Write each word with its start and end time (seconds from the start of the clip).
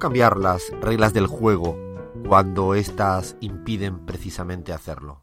cambiar 0.00 0.38
las 0.38 0.72
reglas 0.80 1.12
del 1.12 1.28
juego 1.28 1.78
cuando 2.26 2.74
éstas 2.74 3.36
impiden 3.40 4.06
precisamente 4.06 4.72
hacerlo? 4.72 5.22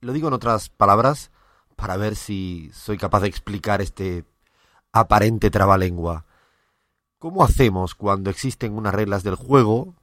Lo 0.00 0.12
digo 0.12 0.28
en 0.28 0.34
otras 0.34 0.68
palabras 0.68 1.30
para 1.76 1.96
ver 1.96 2.16
si 2.16 2.70
soy 2.74 2.98
capaz 2.98 3.20
de 3.20 3.28
explicar 3.28 3.80
este 3.80 4.24
aparente 4.92 5.50
trabalengua. 5.50 6.26
¿Cómo 7.18 7.44
hacemos 7.44 7.94
cuando 7.94 8.28
existen 8.28 8.76
unas 8.76 8.92
reglas 8.92 9.22
del 9.22 9.36
juego 9.36 9.94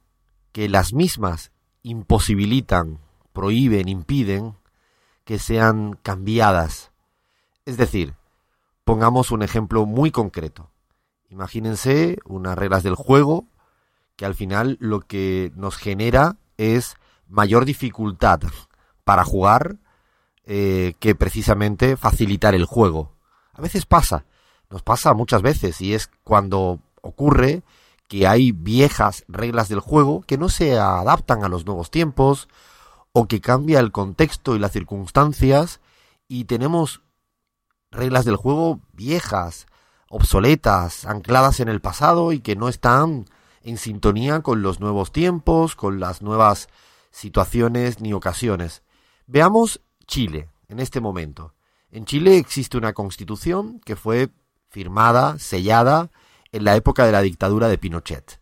que 0.52 0.68
las 0.70 0.94
mismas 0.94 1.52
imposibilitan, 1.82 2.98
prohíben, 3.34 3.88
impiden 3.88 4.56
que 5.24 5.38
sean 5.38 5.98
cambiadas? 6.02 6.90
Es 7.66 7.76
decir, 7.76 8.14
pongamos 8.84 9.30
un 9.30 9.42
ejemplo 9.42 9.84
muy 9.84 10.10
concreto. 10.10 10.70
Imagínense 11.28 12.18
unas 12.24 12.56
reglas 12.56 12.82
del 12.82 12.94
juego 12.94 13.46
que 14.16 14.24
al 14.24 14.34
final 14.34 14.76
lo 14.80 15.00
que 15.00 15.52
nos 15.54 15.76
genera 15.76 16.36
es 16.56 16.96
mayor 17.28 17.64
dificultad 17.64 18.40
para 19.04 19.24
jugar 19.24 19.76
eh, 20.44 20.94
que 21.00 21.14
precisamente 21.14 21.96
facilitar 21.96 22.54
el 22.54 22.64
juego. 22.64 23.12
A 23.52 23.60
veces 23.60 23.86
pasa, 23.86 24.24
nos 24.70 24.82
pasa 24.82 25.14
muchas 25.14 25.42
veces 25.42 25.80
y 25.80 25.94
es 25.94 26.10
cuando 26.24 26.80
ocurre 27.02 27.62
que 28.08 28.26
hay 28.26 28.52
viejas 28.52 29.24
reglas 29.28 29.68
del 29.68 29.80
juego 29.80 30.22
que 30.22 30.38
no 30.38 30.48
se 30.48 30.78
adaptan 30.78 31.44
a 31.44 31.48
los 31.48 31.66
nuevos 31.66 31.90
tiempos 31.90 32.48
o 33.12 33.26
que 33.26 33.40
cambia 33.40 33.80
el 33.80 33.92
contexto 33.92 34.54
y 34.54 34.58
las 34.58 34.72
circunstancias 34.72 35.80
y 36.28 36.44
tenemos 36.44 37.02
reglas 37.90 38.24
del 38.24 38.36
juego 38.36 38.80
viejas, 38.92 39.66
obsoletas, 40.08 41.06
ancladas 41.06 41.60
en 41.60 41.68
el 41.68 41.80
pasado 41.80 42.32
y 42.32 42.40
que 42.40 42.56
no 42.56 42.68
están 42.68 43.26
en 43.66 43.78
sintonía 43.78 44.42
con 44.42 44.62
los 44.62 44.78
nuevos 44.78 45.10
tiempos, 45.10 45.74
con 45.74 45.98
las 45.98 46.22
nuevas 46.22 46.68
situaciones 47.10 48.00
ni 48.00 48.12
ocasiones. 48.12 48.82
Veamos 49.26 49.80
Chile 50.06 50.48
en 50.68 50.78
este 50.78 51.00
momento. 51.00 51.52
En 51.90 52.04
Chile 52.04 52.38
existe 52.38 52.78
una 52.78 52.92
constitución 52.92 53.80
que 53.84 53.96
fue 53.96 54.30
firmada, 54.68 55.38
sellada, 55.40 56.10
en 56.52 56.64
la 56.64 56.76
época 56.76 57.04
de 57.04 57.12
la 57.12 57.22
dictadura 57.22 57.66
de 57.66 57.76
Pinochet. 57.76 58.40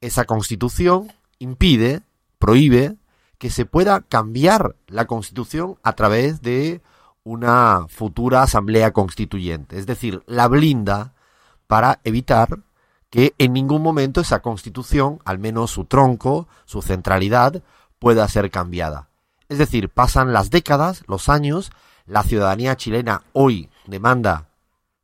Esa 0.00 0.24
constitución 0.26 1.12
impide, 1.40 2.02
prohíbe, 2.38 2.96
que 3.38 3.50
se 3.50 3.66
pueda 3.66 4.02
cambiar 4.02 4.76
la 4.86 5.06
constitución 5.06 5.76
a 5.82 5.94
través 5.94 6.40
de 6.40 6.82
una 7.24 7.86
futura 7.88 8.42
asamblea 8.42 8.92
constituyente. 8.92 9.76
Es 9.76 9.86
decir, 9.86 10.22
la 10.26 10.46
blinda 10.46 11.14
para 11.66 12.00
evitar 12.04 12.60
que 13.12 13.34
en 13.36 13.52
ningún 13.52 13.82
momento 13.82 14.22
esa 14.22 14.40
constitución, 14.40 15.18
al 15.26 15.38
menos 15.38 15.70
su 15.70 15.84
tronco, 15.84 16.48
su 16.64 16.80
centralidad, 16.80 17.62
pueda 17.98 18.26
ser 18.26 18.50
cambiada. 18.50 19.10
Es 19.50 19.58
decir, 19.58 19.90
pasan 19.90 20.32
las 20.32 20.48
décadas, 20.48 21.04
los 21.06 21.28
años, 21.28 21.72
la 22.06 22.22
ciudadanía 22.22 22.74
chilena 22.74 23.20
hoy 23.34 23.68
demanda 23.86 24.48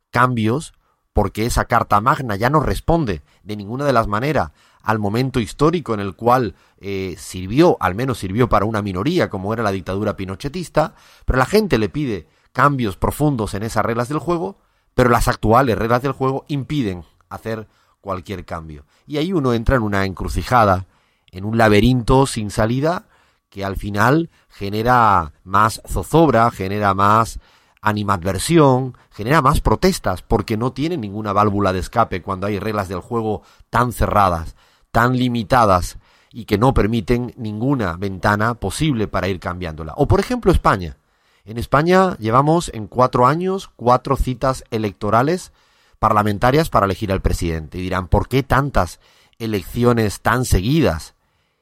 cambios 0.09 0.73
porque 1.13 1.45
esa 1.45 1.65
Carta 1.65 2.01
Magna 2.01 2.35
ya 2.35 2.49
no 2.49 2.61
responde 2.61 3.21
de 3.43 3.55
ninguna 3.55 3.85
de 3.85 3.93
las 3.93 4.07
maneras 4.07 4.53
al 4.81 4.97
momento 4.97 5.39
histórico 5.39 5.93
en 5.93 5.99
el 5.99 6.15
cual 6.15 6.55
eh, 6.79 7.13
sirvió, 7.15 7.77
al 7.79 7.93
menos 7.93 8.17
sirvió 8.17 8.49
para 8.49 8.65
una 8.65 8.81
minoría 8.81 9.29
como 9.29 9.53
era 9.53 9.61
la 9.61 9.71
dictadura 9.71 10.15
pinochetista, 10.15 10.95
pero 11.25 11.37
la 11.37 11.45
gente 11.45 11.77
le 11.77 11.89
pide 11.89 12.27
cambios 12.53 12.97
profundos 12.97 13.53
en 13.53 13.61
esas 13.61 13.85
reglas 13.85 14.09
del 14.09 14.17
juego, 14.17 14.57
pero 14.95 15.11
las 15.11 15.27
actuales 15.27 15.77
reglas 15.77 16.01
del 16.01 16.13
juego 16.13 16.43
impiden 16.47 17.03
hacer 17.29 17.67
cualquier 18.01 18.45
cambio. 18.45 18.85
Y 19.05 19.17
ahí 19.17 19.33
uno 19.33 19.53
entra 19.53 19.75
en 19.75 19.83
una 19.83 20.05
encrucijada, 20.05 20.85
en 21.31 21.45
un 21.45 21.57
laberinto 21.57 22.25
sin 22.25 22.51
salida 22.51 23.05
que 23.49 23.65
al 23.65 23.75
final 23.75 24.29
genera 24.47 25.33
más 25.43 25.81
zozobra, 25.87 26.51
genera 26.51 26.93
más 26.93 27.39
animadversión, 27.81 28.97
genera 29.09 29.41
más 29.41 29.61
protestas 29.61 30.21
porque 30.21 30.57
no 30.57 30.73
tiene 30.73 30.97
ninguna 30.97 31.33
válvula 31.33 31.73
de 31.73 31.79
escape 31.79 32.21
cuando 32.21 32.47
hay 32.47 32.59
reglas 32.59 32.89
del 32.89 32.99
juego 32.99 33.41
tan 33.69 33.91
cerradas, 33.91 34.55
tan 34.91 35.17
limitadas 35.17 35.97
y 36.31 36.45
que 36.45 36.57
no 36.57 36.73
permiten 36.73 37.33
ninguna 37.37 37.95
ventana 37.97 38.53
posible 38.53 39.07
para 39.07 39.27
ir 39.27 39.39
cambiándola. 39.39 39.93
O 39.97 40.07
por 40.07 40.19
ejemplo 40.19 40.51
España. 40.51 40.97
En 41.45 41.57
España 41.57 42.15
llevamos 42.17 42.69
en 42.73 42.87
cuatro 42.87 43.25
años 43.25 43.71
cuatro 43.75 44.15
citas 44.17 44.63
electorales 44.69 45.51
parlamentarias 45.99 46.69
para 46.69 46.85
elegir 46.85 47.11
al 47.11 47.21
presidente. 47.21 47.77
Y 47.77 47.81
dirán, 47.81 48.07
¿por 48.07 48.27
qué 48.27 48.43
tantas 48.43 48.99
elecciones 49.37 50.21
tan 50.21 50.45
seguidas? 50.45 51.15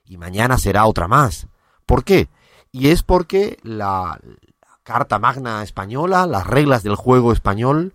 Y 0.05 0.17
mañana 0.17 0.57
será 0.57 0.85
otra 0.85 1.07
más. 1.07 1.47
¿Por 1.85 2.03
qué? 2.03 2.29
Y 2.71 2.89
es 2.89 3.03
porque 3.03 3.57
la, 3.63 4.19
Carta 4.87 5.19
Magna 5.19 5.63
española, 5.63 6.25
las 6.25 6.47
reglas 6.47 6.81
del 6.81 6.95
juego 6.95 7.33
español, 7.33 7.93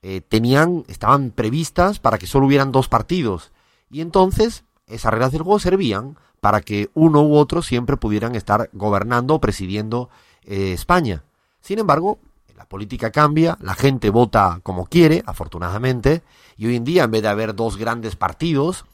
eh, 0.00 0.22
tenían, 0.22 0.84
estaban 0.88 1.30
previstas 1.30 1.98
para 1.98 2.16
que 2.16 2.26
solo 2.26 2.46
hubieran 2.46 2.72
dos 2.72 2.88
partidos. 2.88 3.52
Y 3.90 4.00
entonces, 4.00 4.64
esas 4.86 5.12
reglas 5.12 5.32
del 5.32 5.42
juego 5.42 5.58
servían 5.58 6.16
para 6.40 6.62
que 6.62 6.88
uno 6.94 7.20
u 7.20 7.36
otro 7.36 7.60
siempre 7.60 7.98
pudieran 7.98 8.34
estar 8.36 8.70
gobernando 8.72 9.34
o 9.34 9.40
presidiendo 9.40 10.08
eh, 10.44 10.72
España. 10.72 11.24
Sin 11.60 11.78
embargo, 11.78 12.18
la 12.64 12.68
política 12.68 13.12
cambia, 13.12 13.58
la 13.60 13.74
gente 13.74 14.08
vota 14.08 14.60
como 14.62 14.86
quiere, 14.86 15.22
afortunadamente, 15.26 16.22
y 16.56 16.64
hoy 16.64 16.76
en 16.76 16.84
día, 16.84 17.04
en 17.04 17.10
vez 17.10 17.20
de 17.20 17.28
haber 17.28 17.54
dos 17.54 17.76
grandes 17.76 18.16
partidos 18.16 18.86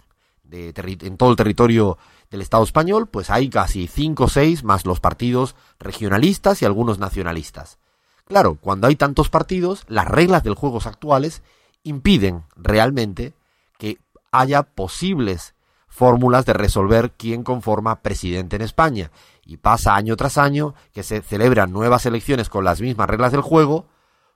en 0.50 1.16
todo 1.16 1.31
el 1.31 1.36
territorio 1.36 1.97
del 2.32 2.41
Estado 2.41 2.64
español, 2.64 3.06
pues 3.06 3.30
hay 3.30 3.48
casi 3.48 3.86
cinco 3.86 4.25
o 4.25 4.28
seis 4.28 4.64
más 4.64 4.86
los 4.86 4.98
partidos 4.98 5.54
regionalistas 5.78 6.60
y 6.60 6.64
algunos 6.64 6.98
nacionalistas. 6.98 7.78
Claro, 8.26 8.59
cuando 8.60 8.88
hay 8.88 8.97
tantos 8.97 9.28
partidos, 9.28 9.84
las 9.86 10.09
reglas 10.09 10.42
del 10.42 10.56
juego 10.56 10.80
actuales 10.84 11.44
impiden 11.84 12.42
realmente 12.56 13.34
que 13.78 14.00
haya 14.32 14.64
posibles 14.64 15.54
fórmulas 15.91 16.47
de 16.47 16.55
resolver 16.55 17.12
quién 17.12 17.43
conforma 17.43 18.01
presidente 18.01 18.56
en 18.56 18.62
España. 18.62 19.11
Y 19.45 19.59
pasa 19.59 19.97
año 19.97 20.17
tras 20.17 20.39
año 20.39 20.75
que 20.93 21.03
se 21.03 21.21
celebran 21.21 21.73
nuevas 21.73 22.06
elecciones 22.06 22.49
con 22.49 22.65
las 22.65 22.81
mismas 22.81 23.11
reglas 23.11 23.33
del 23.33 23.43
juego 23.43 23.87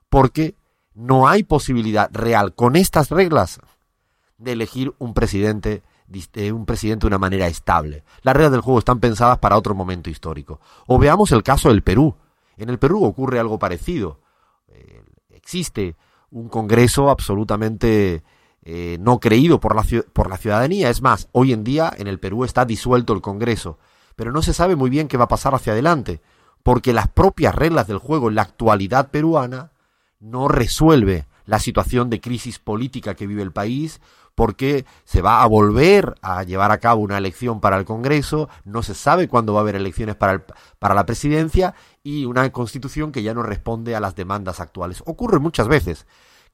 porque 0.09 0.55
no 0.93 1.27
hay 1.27 1.43
posibilidad 1.43 2.09
real 2.11 2.53
con 2.53 2.75
estas 2.75 3.09
reglas 3.09 3.59
de 4.37 4.51
elegir 4.51 4.93
un 4.99 5.13
presidente 5.13 5.81
un 6.51 6.65
presidente 6.67 7.05
de 7.05 7.07
una 7.07 7.17
manera 7.17 7.47
estable. 7.47 8.03
Las 8.21 8.35
reglas 8.35 8.51
del 8.51 8.61
juego 8.61 8.77
están 8.77 8.99
pensadas 8.99 9.39
para 9.39 9.57
otro 9.57 9.73
momento 9.73 10.11
histórico. 10.11 10.59
O 10.85 10.99
veamos 10.99 11.31
el 11.31 11.41
caso 11.41 11.69
del 11.69 11.81
Perú. 11.81 12.15
En 12.57 12.69
el 12.69 12.77
Perú 12.77 13.03
ocurre 13.03 13.39
algo 13.39 13.57
parecido. 13.57 14.19
Eh, 14.67 15.03
existe 15.31 15.95
un 16.29 16.47
Congreso 16.47 17.09
absolutamente 17.09 18.23
eh, 18.65 18.97
no 18.99 19.19
creído 19.19 19.59
por 19.59 19.75
la, 19.75 19.85
por 20.11 20.29
la 20.29 20.37
ciudadanía. 20.37 20.89
Es 20.89 21.01
más, 21.01 21.29
hoy 21.31 21.53
en 21.53 21.63
día 21.63 21.93
en 21.95 22.07
el 22.07 22.19
Perú 22.19 22.43
está 22.43 22.65
disuelto 22.65 23.13
el 23.13 23.21
Congreso. 23.21 23.77
Pero 24.15 24.31
no 24.31 24.41
se 24.41 24.53
sabe 24.53 24.75
muy 24.75 24.89
bien 24.89 25.07
qué 25.07 25.17
va 25.17 25.25
a 25.25 25.29
pasar 25.29 25.53
hacia 25.53 25.73
adelante. 25.73 26.21
Porque 26.63 26.91
las 26.91 27.07
propias 27.07 27.53
reglas 27.53 27.87
del 27.87 27.99
juego 27.99 28.27
en 28.27 28.35
la 28.35 28.41
actualidad 28.41 29.11
peruana 29.11 29.71
no 30.19 30.47
resuelve 30.47 31.27
la 31.45 31.59
situación 31.59 32.09
de 32.09 32.21
crisis 32.21 32.57
política 32.57 33.13
que 33.13 33.27
vive 33.27 33.43
el 33.43 33.51
país 33.51 34.01
porque 34.33 34.85
se 35.05 35.21
va 35.21 35.43
a 35.43 35.47
volver 35.47 36.15
a 36.21 36.43
llevar 36.43 36.71
a 36.71 36.79
cabo 36.79 37.01
una 37.01 37.17
elección 37.17 37.61
para 37.61 37.77
el 37.77 37.85
Congreso, 37.85 38.49
no 38.65 38.83
se 38.83 38.93
sabe 38.93 39.29
cuándo 39.29 39.53
va 39.53 39.59
a 39.59 39.61
haber 39.61 39.75
elecciones 39.75 40.15
para, 40.15 40.45
para 40.77 40.93
la 40.93 41.05
presidencia 41.05 41.73
y 42.03 42.25
una 42.25 42.51
constitución 42.51 43.11
que 43.11 43.23
ya 43.23 43.33
no 43.33 43.43
responde 43.43 43.95
a 43.95 44.01
las 44.01 44.15
demandas 44.15 44.59
actuales. 44.59 45.01
Ocurre 45.05 45.39
muchas 45.39 45.69
veces 45.69 46.05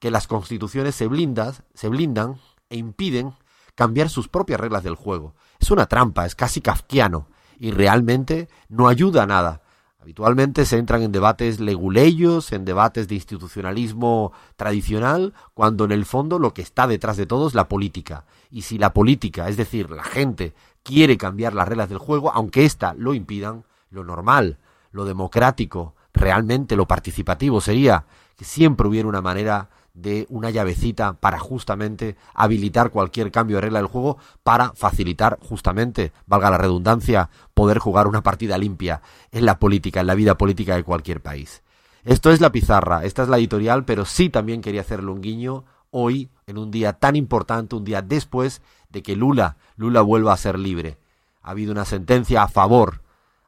que 0.02 0.12
las 0.12 0.28
constituciones 0.28 0.96
se, 0.96 1.08
blindas, 1.08 1.64
se 1.74 1.88
blindan 1.88 2.42
e 2.70 2.76
impiden 2.76 3.36
cambiar 3.76 4.10
sus 4.10 4.28
propias 4.28 4.60
reglas 4.60 4.84
del 4.84 4.96
juego. 4.96 5.34
Es 5.60 5.72
una 5.72 5.86
trampa, 5.86 6.26
es 6.26 6.36
casi 6.36 6.60
kafkiano 6.60 7.28
y 7.58 7.72
realmente 7.72 8.50
no 8.68 8.90
ayuda 8.90 9.24
a 9.24 9.28
nada 9.28 9.62
Habitualmente 10.02 10.66
se 10.66 10.80
entran 10.80 11.04
en 11.04 11.12
debates 11.12 11.60
leguleyos, 11.60 12.54
en 12.54 12.66
debates 12.66 13.08
de 13.08 13.16
institucionalismo 13.16 14.32
tradicional, 14.56 15.36
cuando 15.54 15.86
en 15.86 15.92
el 15.92 16.06
fondo 16.06 16.40
lo 16.40 16.56
que 16.56 16.64
está 16.64 16.88
detrás 16.88 17.18
de 17.18 17.28
todo 17.28 17.48
es 17.48 17.54
la 17.54 17.68
política. 17.68 18.26
Y 18.50 18.64
si 18.64 18.80
la 18.80 18.94
política, 18.94 19.48
es 19.48 19.58
decir, 19.58 19.92
la 19.92 20.04
gente, 20.04 20.56
quiere 20.82 21.18
cambiar 21.18 21.54
las 21.54 21.68
reglas 21.68 21.90
del 21.90 22.00
juego, 22.00 22.32
aunque 22.32 22.66
ésta 22.66 22.96
lo 22.98 23.14
impidan, 23.14 23.64
lo 23.92 24.04
normal, 24.04 24.58
lo 24.92 25.06
democrático, 25.06 25.94
realmente 26.14 26.76
lo 26.76 26.88
participativo 26.88 27.62
sería 27.62 28.06
que 28.36 28.44
siempre 28.44 28.88
hubiera 28.88 29.08
una 29.08 29.22
manera 29.22 29.70
de 29.94 30.26
una 30.30 30.50
llavecita 30.50 31.14
para 31.14 31.40
justamente 31.40 32.16
habilitar 32.34 32.92
cualquier 32.92 33.32
cambio 33.32 33.58
de 33.58 33.62
regla 33.62 33.80
del 33.80 33.88
juego 33.88 34.18
para 34.44 34.72
facilitar 34.74 35.38
justamente, 35.42 36.14
valga 36.26 36.50
la 36.50 36.58
redundancia, 36.58 37.30
poder 37.54 37.80
jugar 37.80 38.08
una 38.08 38.24
partida 38.24 38.58
limpia 38.58 39.02
en 39.32 39.46
la 39.46 39.60
política, 39.60 40.02
en 40.02 40.08
la 40.08 40.16
vida 40.16 40.38
política 40.38 40.76
de 40.76 40.84
cualquier 40.84 41.22
país. 41.22 41.62
Esto 42.04 42.32
es 42.32 42.42
la 42.42 42.52
pizarra, 42.52 43.04
esta 43.04 43.24
es 43.24 43.30
la 43.30 43.38
editorial, 43.38 43.86
pero 43.86 44.06
sí 44.06 44.30
también 44.30 44.62
quería 44.62 44.82
hacerle 44.82 45.12
un 45.12 45.22
guiño 45.22 45.66
hoy, 45.92 46.30
en 46.48 46.58
un 46.58 46.72
día 46.72 46.94
tan 46.94 47.16
importante, 47.16 47.76
un 47.76 47.84
día 47.84 48.02
después 48.02 48.62
de 48.90 49.04
que 49.04 49.16
Lula, 49.16 49.58
Lula 49.76 50.02
vuelva 50.02 50.34
a 50.34 50.38
ser 50.38 50.58
libre. 50.58 50.98
Ha 51.42 51.52
habido 51.52 51.72
una 51.72 51.86
sentencia 51.86 52.44
a 52.44 52.48
favor 52.48 53.02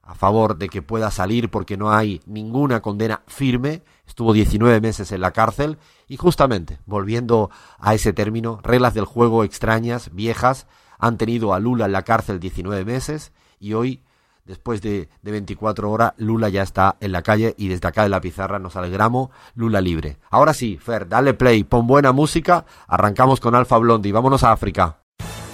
a 0.03 0.15
favor 0.15 0.57
de 0.57 0.69
que 0.69 0.81
pueda 0.81 1.09
salir 1.11 1.49
porque 1.49 1.77
no 1.77 1.91
hay 1.91 2.21
ninguna 2.25 2.81
condena 2.81 3.21
firme. 3.27 3.83
Estuvo 4.05 4.33
19 4.33 4.81
meses 4.81 5.11
en 5.11 5.21
la 5.21 5.31
cárcel 5.31 5.77
y 6.07 6.17
justamente, 6.17 6.79
volviendo 6.85 7.49
a 7.79 7.93
ese 7.93 8.11
término, 8.11 8.59
reglas 8.63 8.93
del 8.93 9.05
juego 9.05 9.43
extrañas, 9.43 10.09
viejas, 10.13 10.67
han 10.99 11.17
tenido 11.17 11.53
a 11.53 11.59
Lula 11.59 11.85
en 11.85 11.93
la 11.93 12.03
cárcel 12.03 12.39
19 12.39 12.83
meses 12.83 13.31
y 13.59 13.73
hoy, 13.73 14.01
después 14.45 14.81
de, 14.81 15.09
de 15.21 15.31
24 15.31 15.89
horas, 15.89 16.13
Lula 16.17 16.49
ya 16.49 16.63
está 16.63 16.97
en 16.99 17.13
la 17.13 17.21
calle 17.21 17.55
y 17.57 17.69
desde 17.69 17.87
acá 17.87 18.03
de 18.03 18.09
la 18.09 18.21
pizarra 18.21 18.59
nos 18.59 18.75
alegramos, 18.75 19.29
Lula 19.55 19.79
libre. 19.79 20.17
Ahora 20.29 20.53
sí, 20.53 20.77
Fer, 20.77 21.07
dale 21.07 21.33
play, 21.33 21.63
pon 21.63 21.87
buena 21.87 22.11
música, 22.11 22.65
arrancamos 22.87 23.39
con 23.39 23.55
Alfa 23.55 23.77
Blondie, 23.77 24.11
vámonos 24.11 24.43
a 24.43 24.51
África. 24.51 25.02